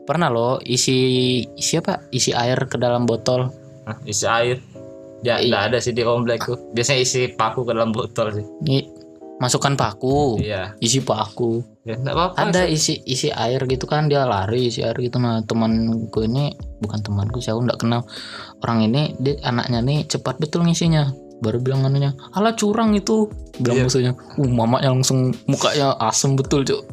Pernah 0.10 0.34
loh 0.34 0.58
isi 0.66 0.98
isi 1.54 1.78
apa? 1.78 2.10
Isi 2.10 2.34
air 2.34 2.58
ke 2.66 2.82
dalam 2.82 3.06
botol. 3.06 3.54
Hah, 3.86 4.02
isi 4.10 4.26
air. 4.26 4.58
Ya 5.22 5.38
nggak 5.38 5.70
ada 5.70 5.78
sih 5.78 5.94
di 5.94 6.02
komplekku. 6.02 6.74
Biasanya 6.74 7.00
isi 7.06 7.30
paku 7.30 7.62
ke 7.62 7.78
dalam 7.78 7.94
botol 7.94 8.34
sih. 8.34 8.46
Masukkan 9.40 9.74
paku. 9.74 10.36
Iya. 10.38 10.76
Isi 10.78 11.00
paku. 11.00 11.64
Ya 11.84 11.96
nggak 11.96 12.12
apa-apa. 12.12 12.36
Ada 12.46 12.68
isi 12.68 13.00
isi 13.04 13.28
air 13.28 13.64
gitu 13.64 13.84
kan 13.84 14.06
dia 14.06 14.24
lari 14.24 14.68
isi 14.68 14.80
air 14.80 14.96
gitu 14.96 15.18
nah 15.18 15.40
temanku 15.42 16.22
ini 16.22 16.52
bukan 16.78 17.00
temanku 17.00 17.40
sih 17.40 17.50
aku 17.50 17.64
nggak 17.64 17.80
kenal 17.80 18.04
orang 18.60 18.84
ini 18.84 19.16
dia 19.18 19.40
anaknya 19.42 19.80
nih 19.80 20.06
cepat 20.06 20.38
betul 20.38 20.64
ngisinya 20.64 21.10
baru 21.40 21.58
bilang 21.58 21.82
anunya 21.82 22.12
ala 22.32 22.52
curang 22.52 22.94
itu 22.94 23.32
bilang 23.58 23.80
Iya. 23.80 23.84
musuhnya 23.86 24.12
uh 24.14 24.50
mamanya 24.50 24.92
langsung 24.92 25.32
mukanya 25.46 25.96
asem 25.98 26.36
betul 26.36 26.62
cuk 26.62 26.84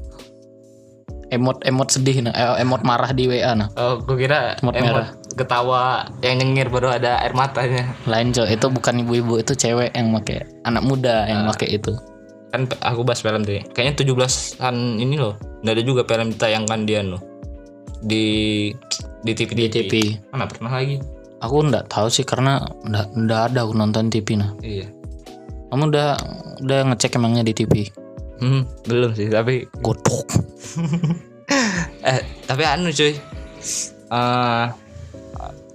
emot 1.28 1.58
emot 1.62 1.88
sedih 1.88 2.22
nah 2.22 2.32
eh, 2.32 2.62
emot 2.62 2.80
marah 2.80 3.10
di 3.10 3.26
WA 3.26 3.52
nah 3.52 3.68
Oh, 3.74 3.98
gue 3.98 4.16
kira 4.16 4.54
Emot 4.56 4.72
emot 4.72 4.94
merah. 4.96 5.08
ketawa 5.34 5.82
yang 6.20 6.38
nyengir 6.38 6.66
baru 6.66 6.94
ada 6.94 7.18
air 7.20 7.30
matanya. 7.32 7.92
lain 8.06 8.30
cok 8.30 8.48
itu 8.48 8.66
bukan 8.70 8.94
ibu-ibu 9.02 9.34
itu 9.36 9.52
cewek 9.52 9.90
yang 9.92 10.08
make 10.08 10.34
anak 10.62 10.80
muda 10.80 11.26
yang 11.26 11.42
Ah. 11.42 11.46
make 11.48 11.66
itu 11.68 11.92
Kan 12.50 12.70
aku 12.82 13.02
bahas 13.02 13.20
film 13.20 13.42
tuh. 13.42 13.58
Kayaknya 13.72 13.94
17-an 14.06 14.76
ini 14.98 15.16
loh. 15.16 15.34
Nggak 15.62 15.74
ada 15.76 15.82
juga 15.82 16.02
film 16.04 16.30
ditayangkan 16.32 16.80
dia 16.84 17.00
loh. 17.02 17.20
Di 18.00 18.24
di 19.24 19.32
TV 19.34 19.50
di 19.56 19.66
TV 19.66 19.92
Mana 20.30 20.46
pernah 20.46 20.70
lagi? 20.70 21.02
aku 21.36 21.68
nggak 21.68 21.92
tahu 21.92 22.08
sih 22.08 22.24
karena 22.24 22.64
nggak 22.80 23.06
nggak 23.12 23.40
ada 23.52 23.58
aku 23.68 23.76
nonton 23.76 24.08
TV 24.08 24.40
nah 24.40 24.56
Iya. 24.64 24.88
kamu 25.68 25.92
udah 25.92 26.08
udah 26.64 26.78
ngecek 26.88 27.20
emangnya 27.20 27.44
di 27.44 27.52
TV 27.52 27.92
Hmm, 28.40 28.64
belum 28.84 29.12
sih, 29.12 29.28
tapi 29.28 29.68
godok 29.84 30.24
eh 32.08 32.20
tapi 32.44 32.62
anu 32.64 32.88
cuy. 32.88 33.16
Eh 34.06 34.64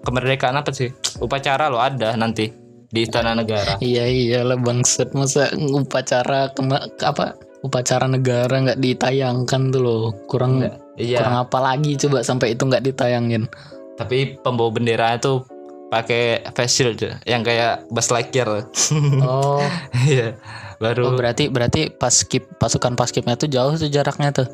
kemerdekaan 0.01 0.57
apa 0.57 0.69
sih? 0.69 0.89
Upacara 1.17 1.69
lo 1.69 1.77
ada 1.77 2.13
nanti 2.13 2.49
di 2.91 2.99
Istana 3.01 3.31
Negara. 3.33 3.79
Iya 3.79 4.03
iyalah 4.05 4.55
bangsat 4.55 5.11
masa 5.11 5.47
upacara 5.55 6.51
kema- 6.51 6.91
apa 6.99 7.33
upacara 7.61 8.05
negara 8.05 8.51
nggak 8.51 8.77
ditayangkan 8.77 9.61
tuh 9.69 9.79
loh 9.79 10.03
kurang 10.25 10.59
Iya. 10.95 11.17
kurang 11.17 11.35
apa 11.41 11.57
lagi 11.57 11.95
coba 11.97 12.21
sampai 12.21 12.51
itu 12.51 12.61
nggak 12.61 12.83
ditayangin 12.83 13.47
Tapi 13.95 14.35
pembawa 14.35 14.69
bendera 14.69 15.13
itu 15.13 15.45
pakai 15.87 16.41
face 16.51 16.73
shield 16.73 16.97
yang 17.23 17.41
kayak 17.41 17.85
Buzz 17.87 18.09
Lightyear. 18.09 18.65
oh, 19.23 19.61
Iya. 20.03 20.35
Baru 20.75 21.13
berarti 21.13 21.47
berarti 21.47 21.81
pas 21.87 22.09
skip 22.11 22.57
pasukan 22.57 22.93
paskipnya 22.93 23.35
tuh 23.35 23.45
jauh 23.45 23.71
tuh 23.71 23.85
jaraknya 23.87 24.33
tuh 24.33 24.49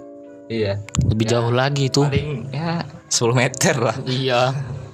iya. 0.47 0.75
lebih 1.03 1.25
Ya. 1.25 1.31
jauh 1.39 1.51
lagi 1.51 1.87
tuh 1.87 2.03
Paling 2.05 2.51
ya 2.51 2.83
10 3.07 3.31
meter 3.33 3.75
lah. 3.79 3.95
iya 4.03 4.51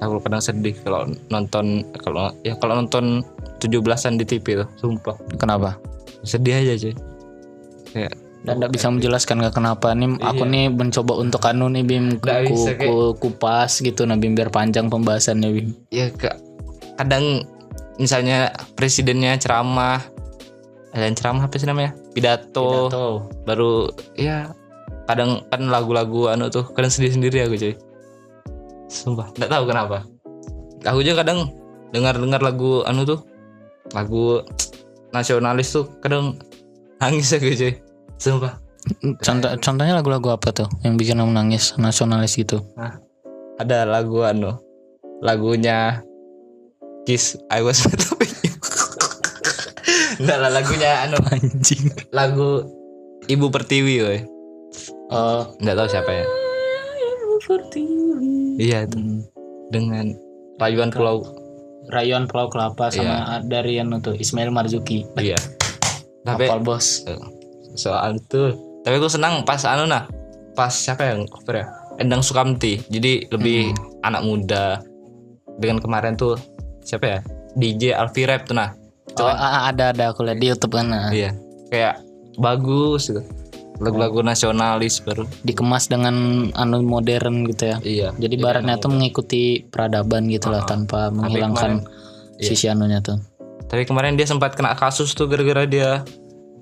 Aku 0.00 0.16
kadang 0.18 0.40
sedih 0.40 0.72
kalau 0.80 1.04
nonton 1.28 1.84
kalau 1.96 2.32
ya 2.40 2.56
kalau 2.56 2.76
nonton 2.76 3.20
17-an 3.58 4.16
di 4.16 4.24
TV 4.24 4.56
tuh, 4.56 4.68
sumpah. 4.74 5.12
kenapa 5.36 5.76
Sedih 6.20 6.56
aja 6.56 6.74
cuy. 6.78 6.94
Kayak 7.90 8.12
dan 8.40 8.56
nggak 8.56 8.72
bisa 8.72 8.88
menjelaskan 8.88 9.36
nggak 9.38 9.52
kenapa 9.54 9.92
nih 9.92 10.16
aku 10.18 10.42
Iya. 10.42 10.48
nih 10.48 10.64
mencoba 10.70 11.12
untuk 11.14 11.44
anu 11.44 11.68
nih 11.68 11.84
bim 11.84 12.16
ku, 12.16 12.24
ku- 12.24 12.48
bisa, 12.48 12.72
kayak- 12.72 12.88
ku- 12.88 13.14
kupas 13.20 13.72
gitu 13.78 14.02
nah 14.02 14.16
bim 14.16 14.32
biar 14.32 14.48
panjang 14.48 14.88
pembahasannya 14.88 15.48
bim 15.50 15.68
ya 15.90 16.08
ke- 16.08 16.40
kadang 16.96 17.44
misalnya 17.96 18.48
presidennya 18.72 19.36
ceramah 19.36 20.00
ada 20.90 21.04
yang 21.04 21.12
ceramah 21.14 21.44
apa 21.44 21.54
sih 21.54 21.68
namanya 21.68 21.92
pidato, 22.10 22.88
Pidato. 22.88 23.06
baru 23.44 23.92
ya 24.16 24.56
kadang 25.04 25.44
kan 25.46 25.60
lagu-lagu 25.62 26.32
anu 26.32 26.48
tuh 26.48 26.64
kadang 26.66 26.88
sedih 26.88 27.12
sendiri 27.12 27.44
aku 27.44 27.60
cuy 27.60 27.74
sumpah 28.90 29.30
nggak 29.38 29.50
tahu 29.50 29.64
kenapa. 29.70 30.02
Aku 30.82 31.00
juga 31.06 31.22
kadang 31.22 31.54
dengar-dengar 31.94 32.42
lagu 32.42 32.82
anu 32.84 33.06
tuh 33.06 33.22
lagu 33.94 34.42
nasionalis 35.14 35.70
tuh 35.70 35.86
kadang 36.02 36.34
nangis 36.98 37.30
aku 37.30 37.54
cuy. 37.54 37.78
Sumpah. 38.18 38.58
Contoh 39.20 39.52
contohnya 39.60 39.92
lagu-lagu 39.94 40.32
apa 40.34 40.50
tuh 40.50 40.68
yang 40.82 40.96
bikin 40.96 41.20
kamu 41.20 41.30
nangis 41.36 41.76
nasionalis 41.76 42.34
gitu? 42.34 42.64
Ada 43.60 43.84
lagu 43.86 44.24
anu 44.24 44.56
lagunya 45.20 46.00
Kiss 47.04 47.36
I 47.52 47.60
Was 47.60 47.84
Be 48.18 48.26
You. 48.28 48.52
Enggak 50.20 50.38
lah 50.40 50.50
lagunya 50.52 50.90
anu 51.04 51.16
anjing. 51.32 51.92
lagu 52.12 52.64
Ibu 53.28 53.46
Pertiwi 53.52 53.94
woy. 54.04 54.18
oh. 55.12 55.48
Enggak 55.60 55.76
tahu 55.76 55.88
siapa 55.92 56.10
ya. 56.12 56.26
Iya 58.60 58.84
itu 58.84 58.96
Hmm. 58.96 59.24
dengan 59.68 60.12
rayuan 60.56 60.92
pulau. 60.92 61.24
Rayuan 61.88 62.28
Pulau 62.28 62.46
Kelapa 62.46 62.92
sama 62.92 63.40
dari 63.42 63.74
yang 63.74 63.90
tuh 63.98 64.12
Ismail 64.12 64.52
Marzuki. 64.52 65.08
Iya. 65.16 65.34
Tapi 66.22 66.44
Hafal 66.44 66.60
bos. 66.60 67.02
soal 67.72 68.18
itu 68.18 68.50
tapi 68.80 68.94
aku 68.94 69.06
senang 69.06 69.40
pas 69.40 69.62
anu 69.64 69.86
nah 69.86 70.04
pas 70.52 70.68
siapa 70.68 71.06
yang 71.06 71.22
cover 71.24 71.54
ya 71.56 71.66
Endang 71.96 72.18
Sukamti 72.18 72.82
jadi 72.84 73.30
lebih 73.30 73.70
anak 74.02 74.20
muda 74.20 74.82
dengan 75.54 75.78
kemarin 75.78 76.12
tuh 76.12 76.34
siapa 76.80 77.06
ya 77.06 77.18
DJ 77.54 77.94
Alfi 77.94 78.26
Rap 78.26 78.44
tuh 78.44 78.54
nah 78.54 78.74
Itu 79.06 79.22
Oh, 79.22 79.26
kan- 79.26 79.38
ah, 79.38 79.62
ada 79.66 79.90
ada 79.90 80.10
aku 80.10 80.22
lihat 80.22 80.38
di 80.38 80.46
YouTube 80.46 80.70
kan. 80.72 80.86
nah. 80.86 81.10
Iya, 81.10 81.30
kayak 81.66 82.02
bagus 82.36 83.06
gitu. 83.06 83.22
Lagu-lagu 83.80 84.20
nasionalis 84.20 85.00
baru. 85.00 85.24
Dikemas 85.40 85.88
dengan 85.88 86.14
anu 86.52 86.84
modern 86.84 87.48
gitu 87.48 87.72
ya. 87.72 87.76
Iya. 87.80 88.08
Jadi 88.20 88.36
baratnya 88.36 88.76
tuh 88.76 88.92
mengikuti 88.92 89.64
peradaban 89.64 90.28
gitu 90.28 90.52
lah 90.52 90.62
Ah, 90.62 90.68
tanpa 90.68 91.08
menghilangkan 91.08 91.80
Iya. 92.36 92.44
sisi 92.52 92.68
anunya 92.68 93.00
tuh. 93.00 93.16
Tapi 93.66 93.88
kemarin 93.88 94.20
dia 94.20 94.28
sempat 94.28 94.52
kena 94.52 94.76
kasus 94.76 95.16
tuh 95.16 95.24
gara-gara 95.26 95.64
dia 95.64 96.04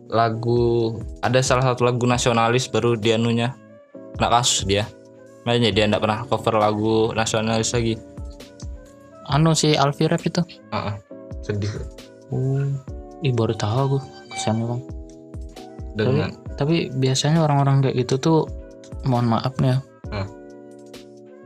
lagu 0.09 0.97
ada 1.21 1.43
salah 1.43 1.67
satu 1.67 1.85
lagu 1.85 2.07
nasionalis 2.07 2.71
baru 2.71 2.95
dia 2.95 3.19
nunya 3.19 3.53
kena 4.15 4.31
kasus 4.31 4.63
dia. 4.63 4.87
Makanya 5.43 5.71
dia 5.75 5.85
enggak 5.85 6.03
pernah 6.05 6.21
cover 6.25 6.55
lagu 6.57 7.11
nasionalis 7.13 7.73
lagi. 7.73 7.99
Anu 9.27 9.53
si 9.53 9.75
Alfi 9.75 10.07
Rap 10.07 10.23
itu. 10.23 10.41
Heeh. 10.71 10.95
Sedih 11.43 11.69
Oh, 12.29 12.61
ih 13.21 13.33
baru 13.33 13.57
tahu 13.57 13.79
aku. 13.81 13.99
Kesian 14.31 14.61
bang. 14.61 14.81
dengan 15.97 16.31
Tapi 16.31 16.48
biasanya 16.91 17.45
orang-orang 17.45 17.85
kayak 17.85 18.03
gitu 18.03 18.15
tuh 18.19 18.38
mohon 19.05 19.29
maaf 19.29 19.55
ya. 19.61 19.79
Hmm. 20.11 20.27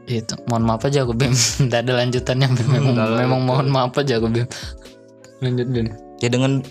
Itu 0.07 0.35
mohon 0.51 0.65
maaf 0.67 0.83
aja 0.85 1.05
aku 1.05 1.15
Bim. 1.15 1.33
Tidak 1.63 1.81
ada 1.83 1.93
lanjutannya 1.99 2.49
Bim. 2.53 2.69
Memang, 2.69 2.95
ada 2.97 3.15
memang 3.19 3.41
mohon 3.43 3.69
maaf 3.69 3.95
aja 3.99 4.19
aku 4.19 4.29
Bim. 4.29 4.47
Lanjut 5.43 5.69
Bim. 5.69 5.89
ya 6.23 6.29
dengan 6.31 6.63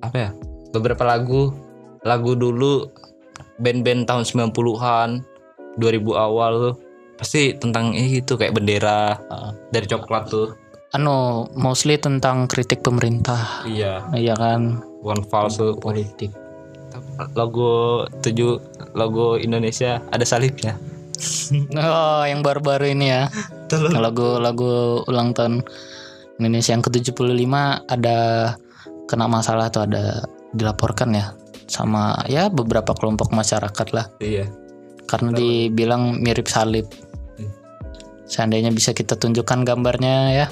apa 0.00 0.16
ya? 0.16 0.30
Beberapa 0.72 1.04
lagu 1.04 1.52
lagu 2.06 2.32
dulu 2.32 2.88
band-band 3.60 4.06
tahun 4.08 4.24
90-an 4.24 5.10
2000 5.76 6.14
awal 6.14 6.52
tuh 6.56 6.74
pasti 7.18 7.50
tentang 7.58 7.90
gitu 7.92 8.38
kayak 8.38 8.54
bendera 8.54 9.18
Ah. 9.28 9.50
dari 9.74 9.84
coklat 9.90 10.30
tuh. 10.30 10.54
Anu 10.94 11.44
mostly 11.52 12.00
tentang 12.00 12.48
kritik 12.48 12.80
pemerintah. 12.80 13.66
Iya. 13.68 14.08
Iya 14.14 14.34
kan 14.38 14.80
One 15.04 15.20
False 15.28 15.76
politik. 15.76 16.32
Logo 17.34 18.04
tujuh 18.22 18.58
logo 18.94 19.36
Indonesia 19.38 20.02
ada 20.10 20.24
salibnya. 20.24 20.76
Oh, 21.74 22.22
yang 22.28 22.46
baru-baru 22.46 22.94
ini 22.94 23.10
ya. 23.10 23.26
Lagu-lagu 23.74 25.02
ulang 25.08 25.34
tahun 25.34 25.64
Indonesia 26.38 26.76
yang 26.76 26.84
ke-75 26.86 27.50
ada 27.90 28.18
kena 29.10 29.26
masalah 29.26 29.72
tuh 29.72 29.88
ada 29.88 30.22
dilaporkan 30.54 31.10
ya 31.16 31.34
sama 31.68 32.16
ya 32.30 32.48
beberapa 32.48 32.96
kelompok 32.96 33.32
masyarakat 33.34 33.88
lah 33.92 34.06
Iya. 34.22 34.48
karena 35.08 35.34
dibilang 35.34 36.20
mirip 36.20 36.46
salib. 36.46 36.86
Hmm. 37.40 37.50
Seandainya 38.28 38.70
bisa 38.70 38.92
kita 38.92 39.16
tunjukkan 39.16 39.64
gambarnya 39.64 40.16
ya. 40.32 40.46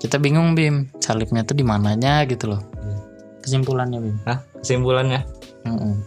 Kita 0.00 0.20
bingung 0.20 0.52
Bim, 0.52 0.92
salibnya 1.00 1.48
tuh 1.48 1.56
di 1.56 1.64
mananya 1.64 2.28
gitu 2.28 2.52
loh. 2.52 2.60
Hmm. 2.60 3.00
Kesimpulannya 3.40 3.98
Bim. 4.04 4.16
Nah, 4.28 4.38
kesimpulannya 4.64 5.28
Mm-mm. 5.68 6.00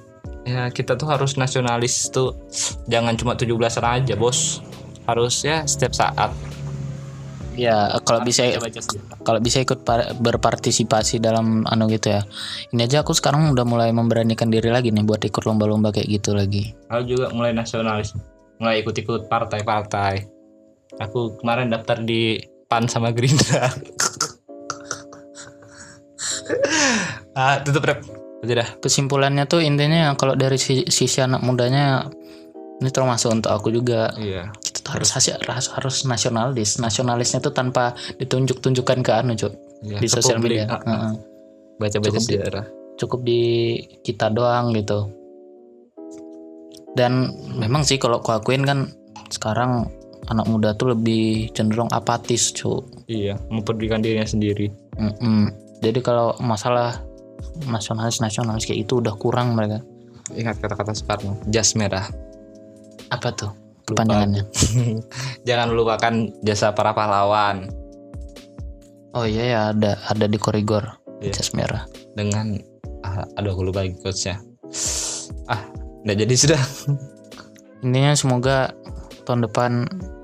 ya 0.50 0.74
kita 0.74 0.98
tuh 0.98 1.06
harus 1.06 1.38
nasionalis 1.38 2.10
tuh 2.10 2.34
jangan 2.90 3.14
cuma 3.14 3.38
17-an 3.38 4.04
aja, 4.04 4.18
Bos. 4.18 4.66
harus 5.08 5.40
ya 5.46 5.64
setiap 5.64 5.96
saat 5.96 6.36
Ya 7.58 7.90
kalau 8.06 8.22
bisa 8.22 8.46
kalau 9.26 9.42
bisa 9.42 9.58
ikut 9.66 9.82
par- 9.82 10.14
berpartisipasi 10.14 11.18
dalam 11.18 11.66
anu 11.66 11.90
gitu 11.90 12.14
ya. 12.14 12.22
Ini 12.70 12.86
aja 12.86 13.02
aku 13.02 13.18
sekarang 13.18 13.50
udah 13.50 13.66
mulai 13.66 13.90
memberanikan 13.90 14.54
diri 14.54 14.70
lagi 14.70 14.94
nih 14.94 15.02
buat 15.02 15.26
ikut 15.26 15.42
lomba-lomba 15.42 15.90
kayak 15.90 16.22
gitu 16.22 16.38
lagi. 16.38 16.78
Aku 16.94 17.10
juga 17.10 17.34
mulai 17.34 17.58
nasionalis, 17.58 18.14
mulai 18.62 18.86
ikut-ikut 18.86 19.26
partai-partai. 19.26 20.30
Aku 21.02 21.42
kemarin 21.42 21.74
daftar 21.74 21.98
di 21.98 22.38
PAN 22.70 22.86
sama 22.86 23.10
Gerindra. 23.10 23.74
ah, 27.42 27.58
tutup 27.66 27.90
rep. 27.90 28.06
Aja 28.39 28.53
dah. 28.56 28.70
Kesimpulannya 28.77 29.44
tuh 29.44 29.60
intinya 29.60 30.13
kalau 30.13 30.34
dari 30.34 30.56
si- 30.56 30.86
sisi 30.86 31.20
anak 31.20 31.41
mudanya 31.41 32.06
ini 32.77 32.89
termasuk 32.89 33.32
untuk 33.32 33.50
aku 33.50 33.70
juga 33.70 34.13
Iya. 34.13 34.53
kita 34.56 34.77
tuh 34.79 34.91
harus 34.94 35.10
harus 35.12 35.67
harus 35.72 35.96
nasionalis. 36.03 36.77
Nasionalisnya 36.77 37.39
tuh 37.39 37.50
tanpa 37.50 37.91
ditunjuk-tunjukkan 38.15 39.00
ke 39.00 39.12
anu, 39.12 39.34
Cuk. 39.34 39.53
iya. 39.82 39.98
Di 39.98 40.08
sosial 40.08 40.38
media. 40.38 40.70
Heeh. 40.70 41.17
Baca-baca 41.75 42.10
Cukup 42.10 42.22
di- 42.24 42.36
sejarah. 42.36 42.65
cukup 42.96 43.20
di 43.22 43.41
kita 44.01 44.27
doang 44.27 44.74
gitu 44.74 45.13
dan 46.94 47.29
memang 47.53 47.86
sih 47.86 47.96
kalau 47.96 48.17
aku 48.17 48.34
akuin 48.34 48.65
kan 48.65 48.89
sekarang 49.29 49.86
anak 50.25 50.46
muda 50.46 50.74
tuh 50.74 50.91
lebih 50.91 51.53
cenderung 51.53 51.86
apatis 51.89 52.50
cu 52.51 52.82
Iya, 53.06 53.38
mempedulikan 53.48 54.01
dirinya 54.01 54.25
sendiri. 54.25 54.74
Mm-mm. 54.94 55.53
jadi 55.77 56.01
kalau 56.01 56.34
masalah 56.41 57.06
nasionalis 57.65 58.17
nasionalis 58.17 58.63
kayak 58.63 58.84
itu 58.84 59.00
udah 59.00 59.15
kurang 59.15 59.53
mereka 59.53 59.82
Ingat 60.27 60.60
kata-kata 60.60 60.91
Soekarno, 60.91 61.39
jas 61.48 61.72
merah. 61.74 62.03
apa 63.08 63.32
tuh 63.32 63.51
kepanjangannya 63.86 64.44
Jangan 65.48 65.72
lupakan 65.72 66.13
jasa 66.41 66.72
para 66.72 66.91
pahlawan 66.91 67.72
oh 69.13 69.24
iya 69.24 69.44
ya 69.48 69.60
ada 69.72 69.96
ada 70.03 70.25
di 70.25 70.36
koridor 70.36 71.00
Iya. 71.17 71.34
jas 71.34 71.50
merah 71.51 71.88
dengan 72.13 72.60
ah, 73.01 73.25
aduh 73.34 73.50
aku 73.51 73.65
lupa 73.65 73.82
quotesnya. 73.98 74.38
Ah, 75.46 75.65
nggak 76.03 76.17
jadi 76.22 76.34
sudah. 76.38 76.62
intinya 77.82 78.13
semoga 78.13 78.70
tahun 79.24 79.50
depan 79.50 79.72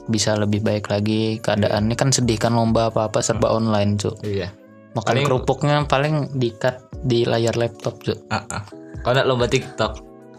bisa 0.05 0.35
lebih 0.35 0.61
baik 0.61 0.89
lagi 0.89 1.39
keadaan 1.39 1.87
ini 1.87 1.95
kan 1.95 2.11
sedih 2.11 2.35
kan 2.35 2.53
lomba 2.53 2.91
apa 2.91 3.07
apa 3.07 3.23
serba 3.23 3.49
online 3.49 3.97
cu 3.97 4.13
Iya. 4.21 4.53
Makan 4.93 5.03
Paling- 5.11 5.25
kerupuknya 5.25 5.75
paling 5.83 6.15
dikat 6.33 6.75
di 7.01 7.23
layar 7.23 7.53
laptop 7.53 7.99
cu 7.99 8.13
Ah, 8.27 8.41
ah. 8.47 8.63
Kalau 9.01 9.13
nggak 9.13 9.27
lomba 9.27 9.45
TikTok, 9.45 9.93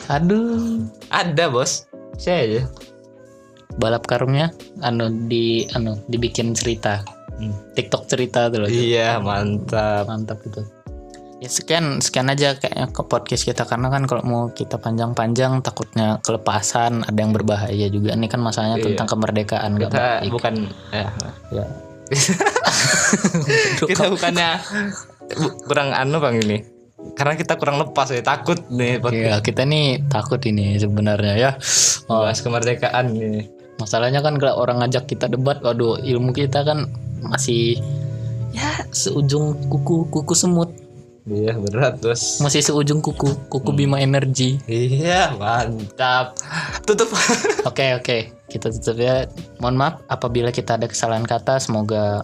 aduh 0.07 0.81
ada 1.09 1.45
bos. 1.47 1.85
Saya 2.15 2.39
aja. 2.43 2.63
balap 3.75 4.07
karungnya 4.07 4.55
anu 4.81 5.27
di 5.27 5.67
anu 5.71 5.99
dibikin 6.07 6.55
cerita 6.55 7.03
Hmm. 7.35 7.51
TikTok 7.75 8.07
cerita 8.07 8.47
tuh 8.47 8.63
loh. 8.63 8.71
Iya, 8.71 9.19
mantap. 9.19 10.07
mantap 10.07 10.39
itu 10.43 10.63
ya 11.43 11.51
sekian 11.51 11.99
sekian 11.99 12.31
aja 12.31 12.55
kayaknya 12.55 12.89
ke 12.89 13.03
podcast 13.03 13.43
kita 13.43 13.67
karena 13.67 13.91
kan 13.91 14.07
kalau 14.07 14.23
mau 14.23 14.43
kita 14.49 14.79
panjang-panjang 14.79 15.61
takutnya 15.61 16.23
kelepasan 16.23 17.03
ada 17.03 17.19
yang 17.19 17.35
berbahaya 17.35 17.91
juga 17.91 18.15
ini 18.15 18.31
kan 18.31 18.39
masalahnya 18.39 18.79
Iya. 18.79 18.87
tentang 18.89 19.09
kemerdekaan 19.11 19.73
Kita 19.77 19.91
baik. 20.23 20.31
bukan 20.31 20.55
ya, 20.89 21.11
ya. 21.51 21.65
kita 23.91 24.05
bukannya 24.11 24.49
bu- 25.35 25.57
kurang 25.65 25.93
anu 25.93 26.21
bang 26.21 26.37
ini. 26.41 26.59
Karena 27.15 27.37
kita 27.37 27.61
kurang 27.61 27.77
lepas 27.77 28.09
ya, 28.09 28.25
takut 28.25 28.57
nih 28.73 28.97
buat 28.97 29.13
Iya, 29.13 29.37
kita 29.45 29.69
nih 29.69 30.09
takut 30.09 30.41
ini 30.49 30.81
sebenarnya 30.81 31.35
ya. 31.37 31.51
Oh, 32.09 32.25
bahas 32.25 32.41
kemerdekaan 32.41 33.13
nih. 33.13 33.49
masalahnya 33.75 34.23
kan 34.23 34.39
kalau 34.39 34.63
orang 34.63 34.81
ngajak 34.81 35.11
kita 35.11 35.27
debat, 35.27 35.59
waduh, 35.59 35.99
ilmu 35.99 36.31
kita 36.31 36.63
kan 36.63 36.87
masih 37.21 37.75
ya 38.55 38.71
seujung 38.95 39.59
kuku 39.67 40.07
kuku 40.09 40.31
semut, 40.33 40.71
Iya, 41.25 41.57
berat 41.57 42.05
bos. 42.05 42.45
masih 42.45 42.61
seujung 42.61 43.01
kuku 43.01 43.49
kuku 43.49 43.71
Bima 43.73 43.97
Energi. 43.97 44.61
Iya, 44.69 45.33
mantap. 45.41 46.37
Tutup. 46.85 47.09
Oke 47.69 47.97
oke, 47.97 48.19
kita 48.53 48.69
tutup 48.69 49.01
ya. 49.01 49.25
Mohon 49.57 49.77
maaf 49.81 49.95
apabila 50.13 50.53
kita 50.53 50.77
ada 50.77 50.85
kesalahan 50.85 51.25
kata. 51.25 51.57
Semoga 51.57 52.21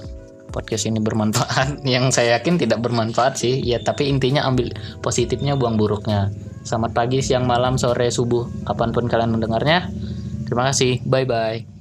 podcast 0.52 0.84
ini 0.84 1.00
bermanfaat. 1.00 1.80
Yang 1.88 2.20
saya 2.20 2.36
yakin 2.36 2.60
tidak 2.60 2.84
bermanfaat 2.84 3.40
sih. 3.40 3.56
Ya 3.64 3.80
tapi 3.80 4.04
intinya 4.04 4.44
ambil 4.44 4.68
positifnya, 5.00 5.56
buang 5.56 5.80
buruknya. 5.80 6.28
Selamat 6.68 6.92
pagi, 6.92 7.24
siang, 7.24 7.48
malam, 7.48 7.80
sore, 7.80 8.12
subuh, 8.12 8.44
kapan 8.68 8.92
pun 8.92 9.08
kalian 9.08 9.32
mendengarnya. 9.32 9.88
Terima 10.44 10.68
kasih. 10.68 11.00
Bye 11.08 11.24
bye. 11.24 11.79